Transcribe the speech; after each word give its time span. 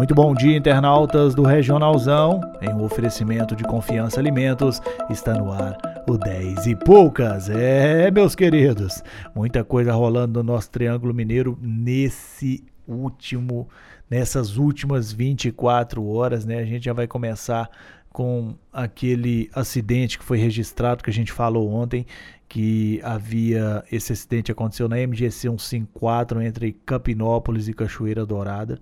Muito 0.00 0.14
bom 0.14 0.32
dia, 0.32 0.56
internautas 0.56 1.34
do 1.34 1.42
Regionalzão. 1.42 2.40
Em 2.62 2.70
um 2.70 2.82
oferecimento 2.84 3.54
de 3.54 3.62
Confiança 3.64 4.18
Alimentos, 4.18 4.80
está 5.10 5.34
no 5.34 5.52
ar 5.52 5.76
o 6.08 6.16
10 6.16 6.68
e 6.68 6.74
poucas. 6.74 7.50
É, 7.50 8.10
meus 8.10 8.34
queridos, 8.34 9.04
muita 9.34 9.62
coisa 9.62 9.92
rolando 9.92 10.42
no 10.42 10.54
nosso 10.54 10.70
Triângulo 10.70 11.12
Mineiro 11.12 11.58
nesse 11.60 12.64
último, 12.88 13.68
nessas 14.08 14.56
últimas 14.56 15.12
24 15.12 16.02
horas, 16.08 16.46
né? 16.46 16.60
A 16.60 16.64
gente 16.64 16.86
já 16.86 16.94
vai 16.94 17.06
começar 17.06 17.68
com 18.10 18.54
aquele 18.72 19.50
acidente 19.54 20.18
que 20.18 20.24
foi 20.24 20.38
registrado 20.38 21.04
que 21.04 21.10
a 21.10 21.12
gente 21.12 21.30
falou 21.30 21.70
ontem, 21.70 22.06
que 22.50 23.00
havia 23.04 23.84
esse 23.92 24.12
acidente 24.12 24.50
aconteceu 24.50 24.88
na 24.88 24.96
MGC 24.96 25.48
154 25.48 26.42
entre 26.42 26.72
Campinópolis 26.84 27.68
e 27.68 27.72
Cachoeira 27.72 28.26
Dourada. 28.26 28.80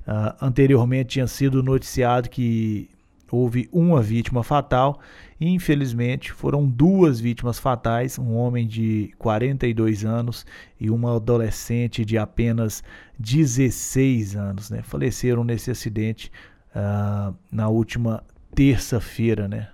Uh, 0.00 0.34
anteriormente 0.44 1.10
tinha 1.10 1.26
sido 1.28 1.62
noticiado 1.62 2.28
que 2.28 2.90
houve 3.30 3.68
uma 3.72 4.02
vítima 4.02 4.42
fatal 4.42 4.98
e 5.40 5.48
infelizmente 5.48 6.32
foram 6.32 6.66
duas 6.66 7.20
vítimas 7.20 7.56
fatais, 7.56 8.18
um 8.18 8.34
homem 8.34 8.66
de 8.66 9.14
42 9.16 10.04
anos 10.04 10.44
e 10.80 10.90
uma 10.90 11.14
adolescente 11.14 12.04
de 12.04 12.18
apenas 12.18 12.82
16 13.16 14.34
anos, 14.34 14.70
né? 14.70 14.82
Faleceram 14.82 15.44
nesse 15.44 15.70
acidente 15.70 16.32
uh, 16.74 17.32
na 17.50 17.68
última 17.68 18.24
terça-feira, 18.52 19.46
né? 19.46 19.68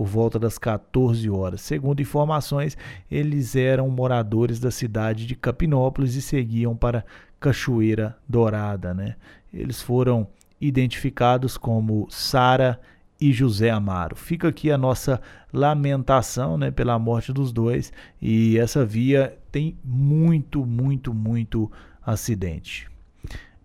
Por 0.00 0.06
volta 0.06 0.38
das 0.38 0.56
14 0.56 1.28
horas. 1.28 1.60
Segundo 1.60 2.00
informações, 2.00 2.74
eles 3.10 3.54
eram 3.54 3.86
moradores 3.90 4.58
da 4.58 4.70
cidade 4.70 5.26
de 5.26 5.36
Capinópolis 5.36 6.14
e 6.14 6.22
seguiam 6.22 6.74
para 6.74 7.04
Cachoeira 7.38 8.16
Dourada. 8.26 8.94
Né? 8.94 9.16
Eles 9.52 9.82
foram 9.82 10.26
identificados 10.58 11.58
como 11.58 12.06
Sara 12.08 12.80
e 13.20 13.30
José 13.30 13.68
Amaro. 13.68 14.16
Fica 14.16 14.48
aqui 14.48 14.70
a 14.70 14.78
nossa 14.78 15.20
lamentação 15.52 16.56
né, 16.56 16.70
pela 16.70 16.98
morte 16.98 17.30
dos 17.30 17.52
dois 17.52 17.92
e 18.22 18.56
essa 18.56 18.86
via 18.86 19.36
tem 19.52 19.76
muito, 19.84 20.64
muito, 20.64 21.12
muito 21.12 21.70
acidente. 22.00 22.88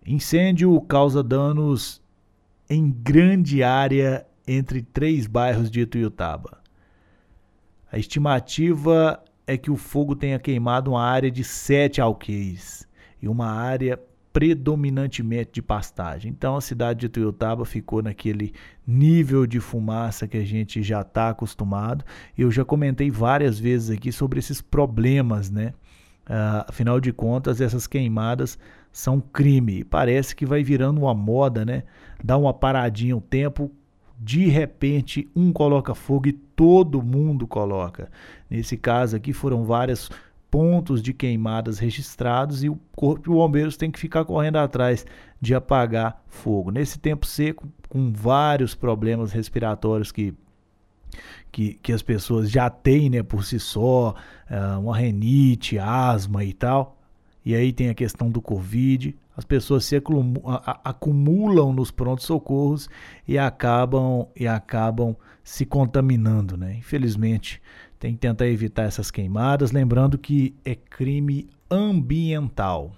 Incêndio 0.06 0.78
causa 0.82 1.22
danos 1.22 2.02
em 2.68 2.90
grande 2.90 3.62
área 3.62 4.26
entre 4.46 4.82
três 4.82 5.26
bairros 5.26 5.70
de 5.70 5.80
Ituiutaba. 5.80 6.60
A 7.90 7.98
estimativa 7.98 9.22
é 9.46 9.56
que 9.56 9.70
o 9.70 9.76
fogo 9.76 10.16
tenha 10.16 10.38
queimado 10.38 10.90
uma 10.90 11.02
área 11.02 11.30
de 11.30 11.44
sete 11.44 12.00
alqueires 12.00 12.86
e 13.22 13.28
uma 13.28 13.46
área 13.46 13.98
predominantemente 14.32 15.50
de 15.54 15.62
pastagem. 15.62 16.30
Então 16.30 16.56
a 16.56 16.60
cidade 16.60 17.00
de 17.00 17.06
Ituiutaba 17.06 17.64
ficou 17.64 18.02
naquele 18.02 18.52
nível 18.86 19.46
de 19.46 19.60
fumaça 19.60 20.28
que 20.28 20.36
a 20.36 20.44
gente 20.44 20.82
já 20.82 21.00
está 21.00 21.30
acostumado. 21.30 22.04
Eu 22.36 22.50
já 22.50 22.62
comentei 22.62 23.10
várias 23.10 23.58
vezes 23.58 23.88
aqui 23.88 24.12
sobre 24.12 24.38
esses 24.38 24.60
problemas, 24.60 25.50
né? 25.50 25.72
Uh, 26.28 26.68
afinal 26.68 27.00
de 27.00 27.14
contas, 27.14 27.62
essas 27.62 27.86
queimadas 27.86 28.58
são 28.92 29.20
crime. 29.20 29.84
Parece 29.84 30.36
que 30.36 30.44
vai 30.44 30.62
virando 30.62 31.00
uma 31.00 31.14
moda, 31.14 31.64
né? 31.64 31.84
Dá 32.22 32.36
uma 32.36 32.52
paradinha 32.52 33.16
o 33.16 33.22
tempo, 33.22 33.72
de 34.18 34.46
repente 34.46 35.28
um 35.34 35.52
coloca 35.52 35.94
fogo 35.94 36.28
e 36.28 36.32
todo 36.32 37.02
mundo 37.02 37.46
coloca. 37.46 38.10
Nesse 38.48 38.76
caso 38.76 39.16
aqui 39.16 39.32
foram 39.32 39.64
vários 39.64 40.10
pontos 40.50 41.02
de 41.02 41.12
queimadas 41.12 41.78
registrados 41.78 42.64
e 42.64 42.68
o 42.68 42.78
corpo 42.94 43.24
de 43.24 43.30
bombeiros 43.30 43.76
tem 43.76 43.90
que 43.90 43.98
ficar 43.98 44.24
correndo 44.24 44.56
atrás 44.56 45.04
de 45.40 45.54
apagar 45.54 46.22
fogo. 46.28 46.70
Nesse 46.70 46.98
tempo 46.98 47.26
seco, 47.26 47.68
com 47.88 48.12
vários 48.12 48.74
problemas 48.74 49.32
respiratórios 49.32 50.10
que 50.10 50.34
que, 51.50 51.74
que 51.74 51.92
as 51.92 52.02
pessoas 52.02 52.50
já 52.50 52.68
têm 52.68 53.08
né, 53.08 53.22
por 53.22 53.42
si 53.42 53.58
só, 53.58 54.14
uh, 54.50 54.78
uma 54.78 54.94
renite, 54.94 55.78
asma 55.78 56.44
e 56.44 56.52
tal. 56.52 57.00
E 57.44 57.54
aí 57.54 57.72
tem 57.72 57.88
a 57.88 57.94
questão 57.94 58.28
do 58.28 58.42
Covid 58.42 59.16
as 59.36 59.44
pessoas 59.44 59.84
se 59.84 60.00
acumulam 60.82 61.72
nos 61.72 61.90
prontos 61.90 62.24
socorros 62.24 62.88
e 63.28 63.36
acabam 63.36 64.26
e 64.34 64.48
acabam 64.48 65.14
se 65.44 65.66
contaminando, 65.66 66.56
né? 66.56 66.74
Infelizmente, 66.78 67.60
tem 67.98 68.14
que 68.14 68.18
tentar 68.18 68.46
evitar 68.46 68.84
essas 68.84 69.10
queimadas, 69.10 69.72
lembrando 69.72 70.16
que 70.16 70.54
é 70.64 70.74
crime 70.74 71.48
ambiental. 71.70 72.92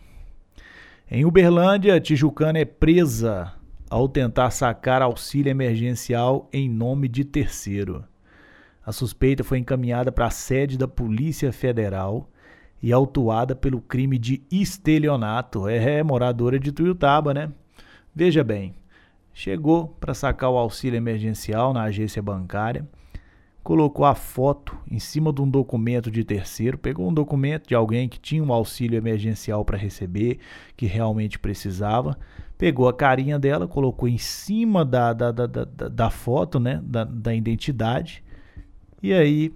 Em 1.10 1.25
Uberlândia, 1.25 2.00
Tijucana 2.00 2.59
é 2.60 2.65
presa 2.65 3.53
ao 3.91 4.09
tentar 4.09 4.50
sacar 4.50 5.03
auxílio 5.03 5.50
emergencial 5.50 6.48
em 6.53 6.69
nome 6.69 7.09
de 7.09 7.25
terceiro. 7.25 8.04
A 8.84 8.93
suspeita 8.93 9.43
foi 9.43 9.59
encaminhada 9.59 10.12
para 10.12 10.27
a 10.27 10.31
sede 10.31 10.78
da 10.78 10.87
Polícia 10.87 11.53
Federal 11.53 12.28
e 12.83 12.93
autuada 12.93 13.55
pelo 13.55 13.81
crime 13.81 14.19
de 14.19 14.43
estelionato. 14.50 15.69
É, 15.69 15.99
é 15.99 16.03
moradora 16.03 16.59
de 16.59 16.72
Tuiutaba, 16.72 17.34
né? 17.34 17.50
Veja 18.15 18.43
bem, 18.43 18.75
chegou 19.33 19.89
para 20.00 20.15
sacar 20.15 20.50
o 20.50 20.56
auxílio 20.56 20.97
emergencial 20.97 21.72
na 21.72 21.83
agência 21.84 22.21
bancária, 22.21 22.89
colocou 23.62 24.05
a 24.05 24.15
foto 24.15 24.77
em 24.91 24.99
cima 24.99 25.33
de 25.33 25.43
um 25.43 25.49
documento 25.49 26.11
de 26.11 26.25
terceiro, 26.25 26.78
pegou 26.78 27.09
um 27.09 27.12
documento 27.12 27.69
de 27.69 27.75
alguém 27.75 28.09
que 28.09 28.19
tinha 28.19 28.43
um 28.43 28.53
auxílio 28.53 28.97
emergencial 28.97 29.65
para 29.65 29.77
receber, 29.77 30.39
que 30.77 30.87
realmente 30.87 31.39
precisava, 31.39 32.19
pegou 32.56 32.89
a 32.89 32.95
carinha 32.95 33.39
dela, 33.39 33.69
colocou 33.69 34.09
em 34.09 34.19
cima 34.19 34.84
da, 34.84 35.12
da, 35.12 35.31
da, 35.31 35.47
da, 35.47 35.65
da 35.65 36.10
foto, 36.10 36.59
né, 36.59 36.81
da, 36.83 37.05
da 37.05 37.34
identidade, 37.34 38.25
e 39.03 39.12
aí 39.12 39.53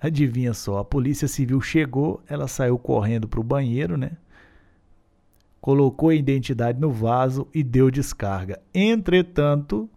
Adivinha 0.00 0.54
só, 0.54 0.78
a 0.78 0.84
polícia 0.84 1.26
civil 1.26 1.60
chegou, 1.60 2.22
ela 2.28 2.46
saiu 2.46 2.78
correndo 2.78 3.26
para 3.26 3.40
o 3.40 3.44
banheiro, 3.44 3.96
né? 3.96 4.12
Colocou 5.60 6.10
a 6.10 6.14
identidade 6.14 6.80
no 6.80 6.92
vaso 6.92 7.48
e 7.52 7.64
deu 7.64 7.90
descarga. 7.90 8.60
Entretanto, 8.72 9.90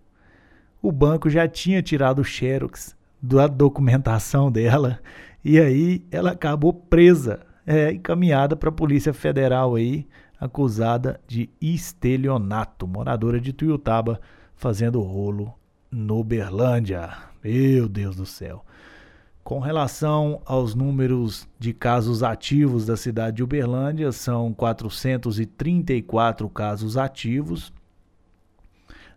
o 0.82 0.92
banco 0.92 1.30
já 1.30 1.48
tinha 1.48 1.84
tirado 1.84 2.20
o 2.20 2.24
xerox 2.24 2.96
da 3.22 3.46
documentação 3.46 4.52
dela 4.52 5.00
e 5.46 5.60
aí 5.60 6.04
ela 6.10 6.32
acabou 6.32 6.74
presa, 6.74 7.42
é, 7.66 7.92
encaminhada 7.92 8.56
para 8.56 8.70
a 8.70 8.74
Polícia 8.74 9.14
Federal 9.14 9.76
aí, 9.76 10.08
acusada 10.40 11.22
de 11.28 11.48
estelionato, 11.62 12.88
moradora 12.88 13.40
de 13.40 13.54
Tuiutaba, 13.54 14.20
fazendo 14.56 15.00
rolo 15.00 15.54
no 15.92 16.24
Berlândia. 16.24 17.12
Meu 17.44 17.88
Deus 17.88 18.16
do 18.16 18.26
céu. 18.26 18.66
Com 19.44 19.60
relação 19.60 20.42
aos 20.46 20.76
números 20.76 21.48
de 21.58 21.74
casos 21.74 22.22
ativos 22.22 22.86
da 22.86 22.96
cidade 22.96 23.38
de 23.38 23.44
Uberlândia, 23.44 24.12
são 24.12 24.54
434 24.54 26.48
casos 26.50 26.96
ativos. 26.96 27.74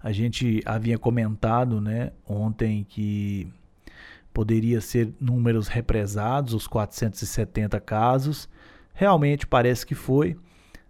A 0.02 0.12
gente 0.12 0.62
havia 0.64 0.98
comentado 0.98 1.80
né, 1.80 2.12
ontem 2.26 2.84
que 2.88 3.52
poderia 4.32 4.80
ser 4.80 5.12
números 5.20 5.68
represados, 5.68 6.54
os 6.54 6.66
470 6.66 7.78
casos. 7.80 8.48
Realmente 8.92 9.46
parece 9.46 9.86
que 9.86 9.94
foi. 9.94 10.36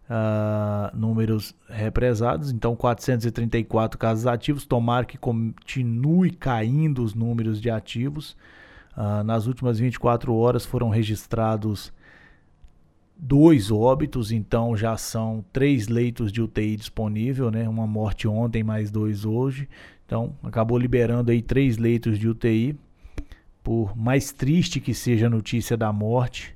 Uh, 0.05 0.95
números 0.95 1.55
represados, 1.67 2.53
então 2.53 2.77
434 2.77 3.99
casos 3.99 4.27
ativos. 4.27 4.67
Tomara 4.67 5.07
que 5.07 5.17
continue 5.17 6.31
caindo 6.31 7.03
os 7.03 7.15
números 7.15 7.61
de 7.61 7.71
ativos. 7.71 8.37
Uh, 8.97 9.25
nas 9.25 9.47
últimas 9.47 9.79
24 9.79 10.35
horas 10.35 10.65
foram 10.65 10.89
registrados 10.89 11.93
dois 13.17 13.71
óbitos, 13.71 14.33
então 14.33 14.77
já 14.77 14.97
são 14.97 15.45
três 15.53 15.89
leitos 15.89 16.33
de 16.33 16.43
UTI 16.43 16.77
disponível, 16.77 17.51
né? 17.51 17.69
Uma 17.69 17.87
morte 17.87 18.29
ontem, 18.29 18.63
mais 18.63 18.91
dois 18.91 19.25
hoje. 19.25 19.69
Então 20.07 20.35
acabou 20.43 20.79
liberando 20.79 21.31
aí 21.31 21.41
três 21.41 21.77
leitos 21.77 22.19
de 22.19 22.29
UTI. 22.29 22.77
Por 23.63 23.97
mais 23.97 24.31
triste 24.31 24.79
que 24.79 24.93
seja 24.93 25.27
a 25.27 25.31
notícia 25.31 25.77
da 25.77 25.91
morte, 25.93 26.55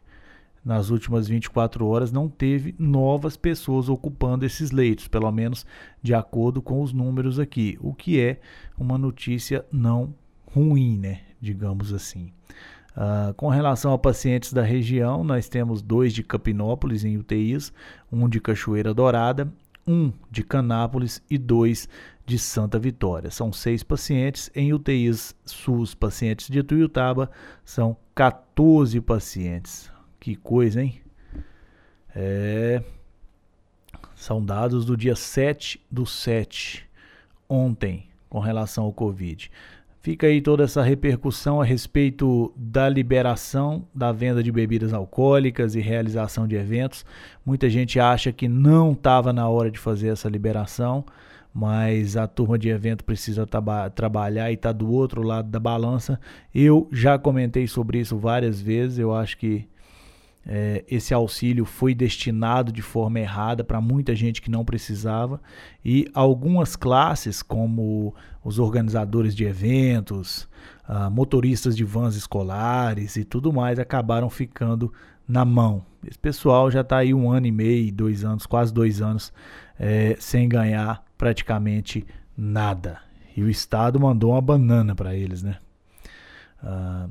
nas 0.63 0.91
últimas 0.91 1.27
24 1.27 1.87
horas 1.87 2.13
não 2.13 2.29
teve 2.29 2.75
novas 2.79 3.37
pessoas 3.37 3.89
ocupando 3.89 4.45
esses 4.45 4.71
leitos, 4.71 5.09
pelo 5.09 5.31
menos 5.33 5.65
de 6.03 6.13
acordo 6.13 6.61
com 6.61 6.83
os 6.83 6.93
números 6.93 7.39
aqui, 7.39 7.79
o 7.81 7.95
que 7.95 8.21
é 8.21 8.41
uma 8.77 8.99
notícia 8.99 9.65
não 9.73 10.15
ruim, 10.53 10.99
né? 10.99 11.21
Digamos 11.41 11.93
assim. 11.93 12.33
Uh, 12.97 13.33
com 13.35 13.49
relação 13.49 13.93
a 13.93 13.99
pacientes 13.99 14.53
da 14.53 14.63
região, 14.63 15.23
nós 15.23 15.49
temos 15.49 15.81
dois 15.81 16.13
de 16.13 16.23
Capinópolis 16.23 17.05
em 17.05 17.17
UTIs, 17.17 17.73
um 18.11 18.29
de 18.29 18.41
Cachoeira 18.41 18.93
Dourada, 18.93 19.53
um 19.87 20.13
de 20.31 20.43
Canápolis 20.43 21.23
e 21.31 21.39
dois 21.39 21.89
de 22.27 22.39
Santa 22.39 22.79
Vitória. 22.79 23.31
São 23.31 23.53
seis 23.53 23.83
pacientes. 23.83 24.51
Em 24.55 24.73
UTIs 24.75 25.35
SUS, 25.47 25.95
pacientes 25.95 26.49
de 26.49 26.63
Tuiutaba, 26.63 27.31
são 27.65 27.97
14 28.15 29.01
pacientes. 29.01 29.91
Que 30.21 30.37
coisa, 30.37 30.83
hein? 30.83 31.01
É... 32.15 32.83
São 34.15 34.45
dados 34.45 34.85
do 34.85 34.97
dia 34.97 35.15
7 35.15 35.81
do 35.91 36.05
7 36.05 36.85
ontem 37.49 38.09
com 38.29 38.41
relação 38.41 38.85
ao 38.85 38.93
Covid. 38.93 39.51
Fica 40.01 40.29
aí 40.29 40.41
toda 40.41 40.63
essa 40.63 40.83
repercussão 40.83 41.61
a 41.61 41.65
respeito 41.65 42.53
da 42.57 42.89
liberação 42.89 43.85
da 43.93 44.13
venda 44.13 44.43
de 44.43 44.53
bebidas 44.53 44.95
alcoólicas 44.95 45.75
e 45.75 45.81
realização 45.81 46.47
de 46.47 46.55
eventos. 46.55 47.05
Muita 47.45 47.69
gente 47.69 47.99
acha 47.99 48.33
que 48.33 48.49
não 48.49 48.93
estava 48.93 49.33
na 49.33 49.49
hora 49.49 49.71
de 49.71 49.79
fazer 49.79 50.09
essa 50.09 50.29
liberação, 50.29 51.05
mas 51.53 52.17
a 52.17 52.29
turma 52.29 52.57
de 52.57 52.69
evento 52.69 53.05
precisa 53.05 53.47
trabalhar 53.93 54.51
e 54.51 54.55
está 54.55 54.71
do 54.71 54.91
outro 54.91 55.21
lado 55.23 55.51
da 55.51 55.59
balança. 55.59 56.21
Eu 56.55 56.89
já 56.93 57.19
comentei 57.19 57.67
sobre 57.67 57.99
isso 57.99 58.17
várias 58.17 58.61
vezes. 58.61 58.99
Eu 59.01 59.13
acho 59.13 59.37
que 59.37 59.69
é, 60.51 60.83
esse 60.89 61.13
auxílio 61.13 61.67
foi 61.67 61.95
destinado 61.95 62.73
de 62.73 62.81
forma 62.81 63.21
errada 63.21 63.63
para 63.63 63.83
muita 63.83 64.17
gente 64.17 64.41
que 64.41 64.51
não 64.51 64.65
precisava 64.65 65.43
e 65.85 66.09
algumas 66.15 66.75
classes, 66.75 67.43
como 67.43 68.15
os 68.43 68.59
organizadores 68.59 69.37
de 69.37 69.45
eventos, 69.45 70.49
uh, 70.89 71.11
motoristas 71.11 71.77
de 71.77 71.85
vans 71.85 72.17
escolares 72.17 73.17
e 73.17 73.25
tudo 73.25 73.53
mais, 73.53 73.79
acabaram 73.79 74.31
ficando 74.31 74.91
na 75.29 75.45
mão. 75.45 75.85
Esse 76.03 76.19
pessoal 76.19 76.71
já 76.71 76.81
está 76.81 76.97
aí 76.97 77.13
um 77.13 77.31
ano 77.31 77.47
e 77.47 77.53
meio, 77.53 77.93
dois 77.93 78.25
anos, 78.25 78.47
quase 78.47 78.73
dois 78.73 79.03
anos, 79.03 79.31
é, 79.79 80.17
sem 80.19 80.49
ganhar 80.49 81.05
praticamente 81.19 82.07
nada. 82.35 83.03
E 83.37 83.43
o 83.43 83.51
Estado 83.51 84.01
mandou 84.01 84.31
uma 84.31 84.41
banana 84.41 84.95
para 84.95 85.15
eles, 85.15 85.43
né? 85.43 85.59
Uh, 86.63 87.11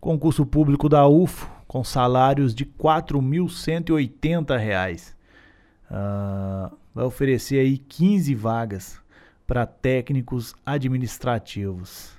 concurso 0.00 0.44
público 0.44 0.88
da 0.88 1.06
UFO 1.06 1.57
com 1.68 1.84
salários 1.84 2.52
de 2.54 2.64
R$ 2.64 2.70
4.180. 2.80 5.14
Uh, 5.90 6.70
vai 6.94 7.04
oferecer 7.04 7.60
aí 7.60 7.76
15 7.76 8.34
vagas 8.34 8.98
para 9.46 9.66
técnicos 9.66 10.54
administrativos. 10.64 12.16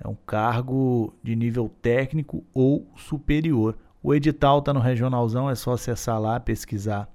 É 0.00 0.06
um 0.08 0.14
cargo 0.14 1.12
de 1.22 1.36
nível 1.36 1.70
técnico 1.82 2.42
ou 2.54 2.86
superior. 2.96 3.76
O 4.02 4.14
edital 4.14 4.60
está 4.60 4.72
no 4.72 4.80
Regionalzão, 4.80 5.50
é 5.50 5.54
só 5.54 5.72
acessar 5.72 6.18
lá, 6.20 6.40
pesquisar 6.40 7.06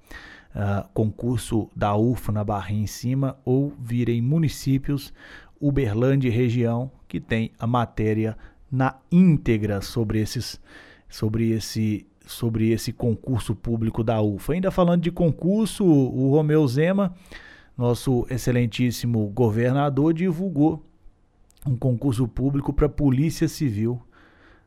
uh, 0.54 0.88
concurso 0.94 1.68
da 1.74 1.96
UFO 1.96 2.30
na 2.32 2.44
barrinha 2.44 2.84
em 2.84 2.86
cima 2.86 3.36
ou 3.44 3.74
vir 3.78 4.08
em 4.08 4.22
municípios, 4.22 5.12
Uberlândia 5.60 6.28
e 6.28 6.30
região, 6.30 6.88
que 7.08 7.18
tem 7.20 7.50
a 7.58 7.66
matéria 7.66 8.38
na 8.70 8.94
íntegra 9.10 9.80
sobre 9.80 10.20
esses 10.20 10.60
sobre 11.08 11.50
esse 11.50 12.06
sobre 12.28 12.70
esse 12.70 12.92
concurso 12.92 13.54
público 13.54 14.04
da 14.04 14.20
UFA. 14.20 14.52
Ainda 14.52 14.70
falando 14.70 15.02
de 15.02 15.10
concurso, 15.10 15.82
o 15.84 16.30
Romeu 16.30 16.66
Zema, 16.68 17.14
nosso 17.76 18.26
excelentíssimo 18.28 19.26
governador, 19.28 20.12
divulgou 20.12 20.84
um 21.66 21.74
concurso 21.74 22.28
público 22.28 22.72
para 22.72 22.88
Polícia 22.88 23.48
Civil. 23.48 24.00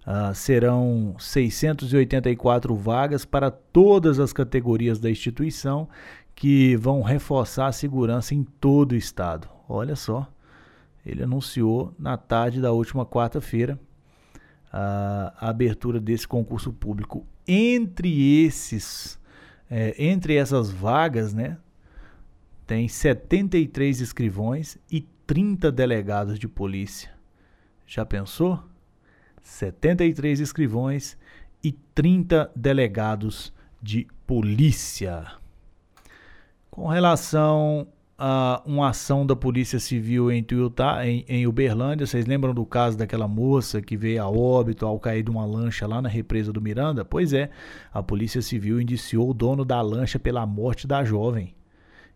Uh, 0.01 0.33
serão 0.33 1.15
684 1.19 2.75
vagas 2.75 3.23
para 3.23 3.51
todas 3.51 4.19
as 4.19 4.33
categorias 4.33 4.99
da 4.99 5.11
instituição 5.11 5.87
que 6.33 6.75
vão 6.77 7.03
reforçar 7.03 7.67
a 7.67 7.71
segurança 7.71 8.33
em 8.33 8.43
todo 8.43 8.93
o 8.93 8.95
estado. 8.95 9.47
Olha 9.69 9.95
só, 9.95 10.27
ele 11.05 11.21
anunciou 11.21 11.93
na 11.99 12.17
tarde 12.17 12.59
da 12.59 12.71
última 12.71 13.05
quarta-feira 13.05 13.79
a, 14.71 15.49
abertura 15.49 15.99
desse 15.99 16.27
concurso 16.27 16.71
público. 16.71 17.25
Entre 17.47 18.43
esses, 18.43 19.19
é, 19.69 19.95
entre 19.97 20.35
essas 20.35 20.69
vagas, 20.69 21.33
né, 21.33 21.57
tem 22.65 22.87
73 22.87 23.99
escrivões 23.99 24.77
e 24.89 25.01
30 25.27 25.71
delegados 25.71 26.39
de 26.39 26.47
polícia. 26.47 27.11
Já 27.85 28.05
pensou? 28.05 28.63
73 29.43 30.39
escrivões 30.39 31.17
e 31.63 31.71
30 31.71 32.51
delegados 32.55 33.53
de 33.81 34.07
polícia. 34.25 35.25
Com 36.69 36.87
relação 36.87 37.87
uma 38.65 38.89
ação 38.89 39.25
da 39.25 39.35
Polícia 39.35 39.79
Civil 39.79 40.31
em, 40.31 40.43
Tuiutá, 40.43 41.05
em, 41.07 41.25
em 41.27 41.47
Uberlândia. 41.47 42.05
Vocês 42.05 42.25
lembram 42.25 42.53
do 42.53 42.65
caso 42.65 42.97
daquela 42.97 43.27
moça 43.27 43.81
que 43.81 43.97
veio 43.97 44.21
a 44.21 44.29
óbito 44.29 44.85
ao 44.85 44.99
cair 44.99 45.23
de 45.23 45.31
uma 45.31 45.45
lancha 45.45 45.87
lá 45.87 46.01
na 46.01 46.09
represa 46.09 46.53
do 46.53 46.61
Miranda? 46.61 47.03
Pois 47.03 47.33
é, 47.33 47.49
a 47.91 48.03
Polícia 48.03 48.41
Civil 48.41 48.79
indiciou 48.79 49.29
o 49.29 49.33
dono 49.33 49.65
da 49.65 49.81
lancha 49.81 50.19
pela 50.19 50.45
morte 50.45 50.85
da 50.85 51.03
jovem. 51.03 51.55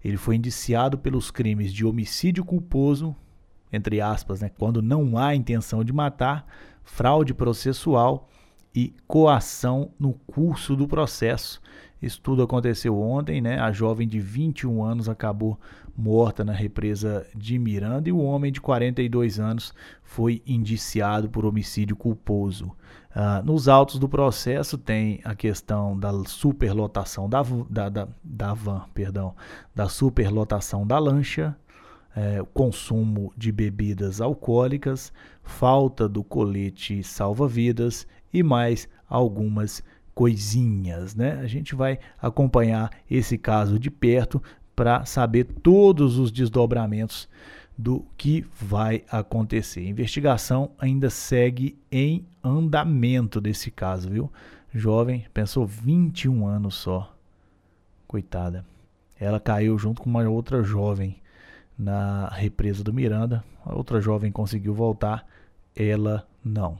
Ele 0.03 0.17
foi 0.17 0.35
indiciado 0.35 0.97
pelos 0.97 1.31
crimes 1.31 1.73
de 1.73 1.83
homicídio 1.85 2.45
culposo, 2.45 3.15
entre 3.73 3.99
aspas, 3.99 4.41
né, 4.41 4.51
quando 4.55 4.81
não 4.81 5.17
há 5.17 5.33
intenção 5.33 5.83
de 5.83 5.91
matar, 5.91 6.45
fraude 6.83 7.33
processual 7.33 8.29
e 8.75 8.93
coação 9.07 9.91
no 9.97 10.13
curso 10.13 10.75
do 10.75 10.87
processo. 10.87 11.59
Isso 12.05 12.21
tudo 12.21 12.43
aconteceu 12.43 12.99
ontem, 12.99 13.41
né? 13.41 13.59
A 13.59 13.71
jovem 13.71 14.07
de 14.07 14.19
21 14.19 14.83
anos 14.83 15.09
acabou 15.09 15.59
morta 15.97 16.43
na 16.45 16.53
represa 16.53 17.25
de 17.33 17.57
Miranda 17.57 18.07
e 18.07 18.11
o 18.11 18.19
homem 18.19 18.51
de 18.51 18.61
42 18.61 19.39
anos 19.39 19.73
foi 20.03 20.39
indiciado 20.45 21.27
por 21.27 21.45
homicídio 21.45 21.95
culposo. 21.95 22.67
Uh, 23.15 23.43
nos 23.43 23.67
autos 23.67 23.97
do 23.97 24.07
processo 24.07 24.77
tem 24.77 25.19
a 25.23 25.33
questão 25.33 25.97
da 25.97 26.11
superlotação 26.25 27.27
da, 27.27 27.41
da, 27.69 27.89
da, 27.89 28.07
da 28.23 28.53
van, 28.53 28.83
perdão, 28.93 29.33
da 29.73 29.89
superlotação 29.89 30.85
da 30.85 30.99
lancha, 30.99 31.55
é, 32.15 32.43
consumo 32.53 33.33
de 33.35 33.51
bebidas 33.51 34.21
alcoólicas, 34.21 35.11
falta 35.43 36.07
do 36.07 36.23
colete 36.23 37.01
salva-vidas 37.03 38.07
e 38.31 38.43
mais 38.43 38.87
algumas 39.09 39.83
coisinhas, 40.15 41.13
né? 41.13 41.33
A 41.41 41.47
gente 41.47 41.75
vai 41.75 41.99
acompanhar 42.19 42.89
esse 43.11 43.37
caso 43.37 43.77
de 43.77 43.91
perto 43.91 44.41
para 44.73 45.05
saber 45.05 45.43
todos 45.43 46.17
os 46.17 46.31
desdobramentos 46.31 47.27
do 47.77 48.05
que 48.17 48.45
vai 48.59 49.03
acontecer. 49.11 49.81
A 49.81 49.89
investigação 49.89 50.71
ainda 50.79 51.09
segue 51.09 51.77
em 51.91 52.25
andamento 52.41 53.41
desse 53.41 53.69
caso, 53.69 54.09
viu? 54.09 54.31
Jovem, 54.73 55.25
pensou 55.33 55.65
21 55.65 56.47
anos 56.47 56.75
só. 56.75 57.13
Coitada. 58.07 58.65
Ela 59.19 59.39
caiu 59.39 59.77
junto 59.77 60.01
com 60.01 60.09
uma 60.09 60.27
outra 60.29 60.63
jovem 60.63 61.17
na 61.77 62.27
represa 62.29 62.83
do 62.83 62.93
Miranda. 62.93 63.43
A 63.65 63.75
outra 63.75 63.99
jovem 63.99 64.31
conseguiu 64.31 64.73
voltar, 64.73 65.25
ela 65.75 66.25
não. 66.43 66.77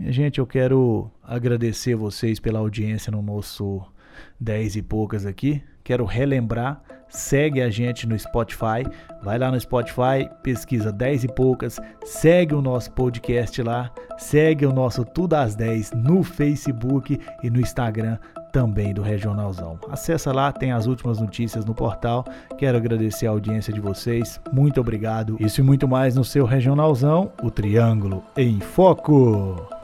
Minha 0.00 0.12
gente, 0.12 0.38
eu 0.38 0.46
quero 0.46 1.10
agradecer 1.22 1.94
vocês 1.94 2.40
pela 2.40 2.58
audiência 2.58 3.12
no 3.12 3.20
nosso 3.20 3.82
10 4.40 4.76
e 4.76 4.82
poucas 4.82 5.26
aqui. 5.26 5.62
Quero 5.84 6.06
relembrar, 6.06 6.80
segue 7.06 7.60
a 7.60 7.68
gente 7.68 8.08
no 8.08 8.18
Spotify, 8.18 8.82
vai 9.22 9.38
lá 9.38 9.50
no 9.50 9.60
Spotify, 9.60 10.26
pesquisa 10.42 10.90
10 10.90 11.24
e 11.24 11.28
poucas, 11.28 11.78
segue 12.02 12.54
o 12.54 12.62
nosso 12.62 12.90
podcast 12.92 13.62
lá, 13.62 13.92
segue 14.16 14.64
o 14.64 14.72
nosso 14.72 15.04
Tudo 15.04 15.34
às 15.34 15.54
10 15.54 15.92
no 15.92 16.22
Facebook 16.22 17.20
e 17.42 17.50
no 17.50 17.60
Instagram 17.60 18.16
também 18.52 18.94
do 18.94 19.02
Regionalzão. 19.02 19.78
Acessa 19.90 20.32
lá, 20.32 20.50
tem 20.50 20.72
as 20.72 20.86
últimas 20.86 21.20
notícias 21.20 21.66
no 21.66 21.74
portal. 21.74 22.24
Quero 22.56 22.78
agradecer 22.78 23.26
a 23.26 23.30
audiência 23.30 23.70
de 23.70 23.80
vocês. 23.80 24.40
Muito 24.50 24.80
obrigado. 24.80 25.36
Isso 25.38 25.60
e 25.60 25.62
muito 25.62 25.86
mais 25.86 26.16
no 26.16 26.24
seu 26.24 26.46
Regionalzão, 26.46 27.30
o 27.42 27.50
Triângulo 27.50 28.24
em 28.34 28.60
Foco. 28.60 29.79